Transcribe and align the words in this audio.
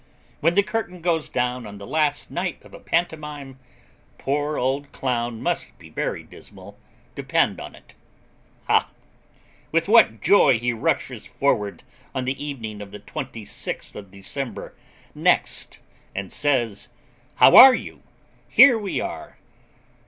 When 0.39 0.55
the 0.55 0.63
curtain 0.63 0.99
goes 1.03 1.29
down 1.29 1.67
on 1.67 1.77
the 1.77 1.85
last 1.85 2.31
night 2.31 2.65
of 2.65 2.73
a 2.73 2.79
pantomime, 2.79 3.59
poor 4.17 4.57
old 4.57 4.91
clown 4.91 5.43
must 5.43 5.77
be 5.77 5.89
very 5.91 6.23
dismal, 6.23 6.75
depend 7.13 7.59
on 7.61 7.75
it. 7.75 7.93
Ha! 8.65 8.89
with 9.71 9.87
what 9.87 10.19
joy 10.19 10.57
he 10.57 10.73
rushes 10.73 11.27
forward 11.27 11.83
on 12.15 12.25
the 12.25 12.43
evening 12.43 12.81
of 12.81 12.89
the 12.89 12.99
26th 12.99 13.93
of 13.93 14.09
December 14.09 14.73
next, 15.13 15.77
and 16.15 16.31
says 16.31 16.87
'How 17.35 17.55
are 17.55 17.75
you? 17.75 18.01
Here 18.49 18.79
we 18.79 18.99
are!' 18.99 19.37